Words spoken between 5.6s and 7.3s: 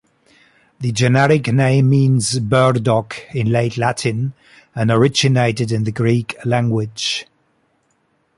in the Greek language.